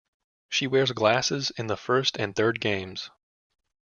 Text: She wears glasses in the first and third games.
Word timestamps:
She 0.49 0.65
wears 0.65 0.91
glasses 0.93 1.51
in 1.59 1.67
the 1.67 1.77
first 1.77 2.17
and 2.17 2.35
third 2.35 2.59
games. 2.59 3.11